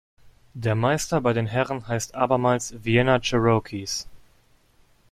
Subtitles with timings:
[0.55, 4.07] Der Meister bei den Herren heißt abermals Vienna Cherokees.